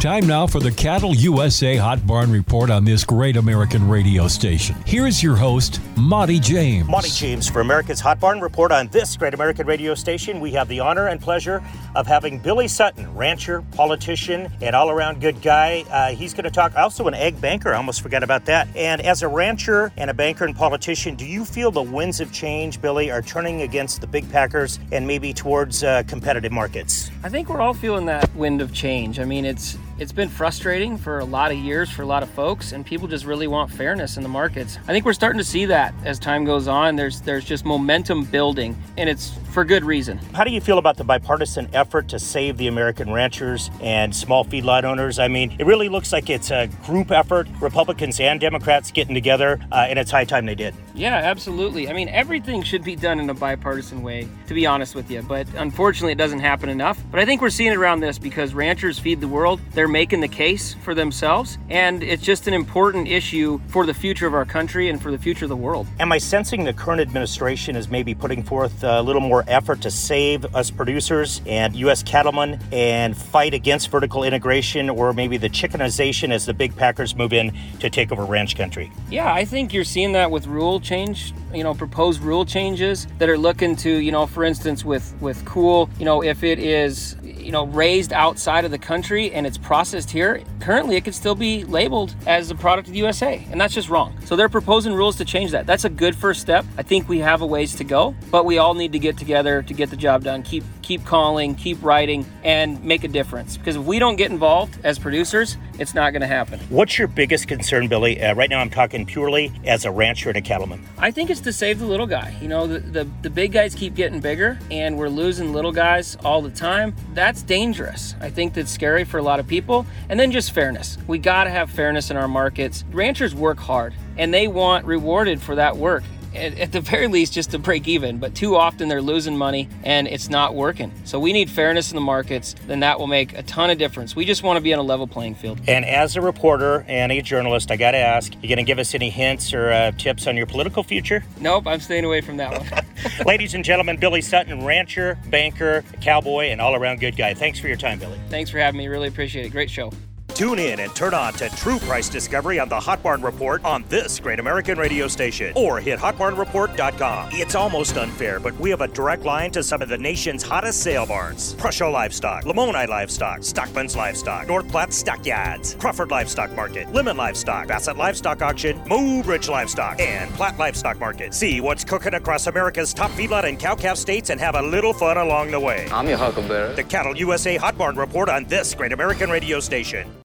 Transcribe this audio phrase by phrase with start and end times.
[0.00, 4.76] Time now for the Cattle USA Hot Barn Report on this great American radio station.
[4.86, 6.86] Here's your host, Monte James.
[6.86, 10.38] Monte James for America's Hot Barn Report on this great American radio station.
[10.38, 11.64] We have the honor and pleasure
[11.96, 15.84] of having Billie Sutton, rancher, politician, and all around good guy.
[15.90, 17.74] Uh, he's going to talk also an ag banker.
[17.74, 18.68] I almost forgot about that.
[18.76, 22.32] And as a rancher and a banker and politician, do you feel the winds of
[22.32, 27.10] change, Billie, are turning against the big packers and maybe towards uh, competitive markets?
[27.24, 29.18] I think we're all feeling that wind of change.
[29.18, 32.30] I mean, it's it's been frustrating for a lot of years for a lot of
[32.30, 34.78] folks and people just really want fairness in the markets.
[34.86, 36.94] I think we're starting to see that as time goes on.
[36.94, 40.18] There's there's just momentum building and it's for good reason.
[40.34, 44.44] How do you feel about the bipartisan effort to save the American ranchers and small
[44.44, 45.18] feedlot owners?
[45.18, 49.58] I mean, it really looks like it's a group effort, Republicans and Democrats getting together,
[49.72, 50.74] uh, and it's high time they did.
[50.94, 51.88] Yeah, absolutely.
[51.88, 55.22] I mean, everything should be done in a bipartisan way, to be honest with you,
[55.22, 57.02] but unfortunately, it doesn't happen enough.
[57.10, 59.60] But I think we're seeing it around this because ranchers feed the world.
[59.72, 64.26] They're making the case for themselves, and it's just an important issue for the future
[64.26, 65.86] of our country and for the future of the world.
[65.98, 69.90] Am I sensing the current administration is maybe putting forth a little more effort to
[69.90, 72.02] save us producers and U.S.
[72.02, 77.32] cattlemen and fight against vertical integration or maybe the chickenization as the big packers move
[77.32, 78.92] in to take over ranch country?
[79.10, 83.28] Yeah, I think you're seeing that with rule change, you know, proposed rule changes that
[83.28, 87.16] are looking to, you know, for instance, with with COOL, you know, if it is
[87.48, 91.34] you know raised outside of the country and it's processed here currently it could still
[91.34, 94.16] be labeled as a product of the usa and that's just wrong.
[94.24, 95.66] So they're proposing rules to change that.
[95.66, 96.64] That's a good first step.
[96.76, 99.62] I think we have a ways to go but we all need to get together
[99.62, 103.56] to get the job done keep keep calling keep writing and make a difference.
[103.56, 106.58] Because if we don't get involved as producers it's not going to happen.
[106.70, 108.20] What's your biggest concern Billie?
[108.20, 110.84] Uh, right now i'm talking purely as a rancher and a cattleman.
[110.98, 112.36] I think it's to save the little guy.
[112.42, 116.16] You know the, the, the big guys keep getting bigger and we're losing little guys
[116.24, 116.94] all the time.
[117.14, 118.16] That's that's dangerous.
[118.20, 119.86] I think that's scary for a lot of people.
[120.08, 120.98] And then just fairness.
[121.06, 122.84] We got to have fairness in our markets.
[122.90, 126.02] Ranchers work hard and they want rewarded for that work.
[126.34, 130.08] At, the very least just to break even but too often they're losing money and
[130.08, 130.92] it's not working.
[131.04, 134.16] So we need fairness in the markets then that will make a ton of difference.
[134.16, 135.60] We just want to be on a level playing field.
[135.68, 138.80] And as a reporter and a journalist i got to ask you going to give
[138.80, 141.24] us any hints or uh, tips on your political future?
[141.40, 142.84] Nope i'm staying away from that one.
[143.24, 147.32] Ladies and gentlemen Billie Sutton rancher banker cowboy and all-around good guy.
[147.32, 148.18] Thanks for your time Billie.
[148.28, 148.88] Thanks for having me.
[148.88, 149.50] Really appreciate it.
[149.50, 149.92] Great show
[150.38, 153.84] Tune in and turn on to True Price Discovery on the Hot Barn Report on
[153.88, 157.30] this great American radio station or hit hotbarnreport.com.
[157.32, 160.80] It's almost unfair, but we have a direct line to some of the nation's hottest
[160.80, 167.16] sale barns Prussia Livestock, Lamoni Livestock, Stockman's Livestock, North Platte Stockyards, Crawford Livestock Market, Lemmon
[167.16, 171.34] Livestock, Bassett Livestock Auction, Moo Ridge Livestock, and Platte Livestock Market.
[171.34, 174.92] See what's cooking across America's top feedlot and cow calf states and have a little
[174.92, 175.88] fun along the way.
[175.90, 176.76] I'm your huckleberry.
[176.76, 180.18] The Cattle USA Hot Barn Report on this great American radio station.